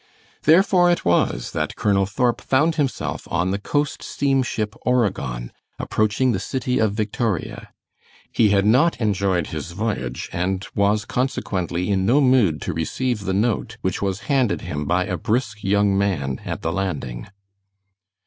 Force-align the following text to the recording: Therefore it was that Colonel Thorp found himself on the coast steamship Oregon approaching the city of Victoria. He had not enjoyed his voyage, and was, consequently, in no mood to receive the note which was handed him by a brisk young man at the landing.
Therefore 0.41 0.89
it 0.89 1.05
was 1.05 1.51
that 1.51 1.75
Colonel 1.75 2.07
Thorp 2.07 2.41
found 2.41 2.73
himself 2.73 3.27
on 3.29 3.51
the 3.51 3.59
coast 3.59 4.01
steamship 4.01 4.73
Oregon 4.81 5.51
approaching 5.77 6.31
the 6.31 6.39
city 6.39 6.79
of 6.79 6.93
Victoria. 6.95 7.69
He 8.31 8.49
had 8.49 8.65
not 8.65 8.99
enjoyed 8.99 9.45
his 9.53 9.73
voyage, 9.73 10.27
and 10.33 10.65
was, 10.73 11.05
consequently, 11.05 11.91
in 11.91 12.03
no 12.07 12.19
mood 12.19 12.63
to 12.63 12.73
receive 12.73 13.25
the 13.25 13.33
note 13.33 13.77
which 13.81 14.01
was 14.01 14.21
handed 14.21 14.61
him 14.61 14.85
by 14.85 15.05
a 15.05 15.17
brisk 15.19 15.63
young 15.63 15.95
man 15.95 16.41
at 16.45 16.63
the 16.63 16.73
landing. 16.73 17.27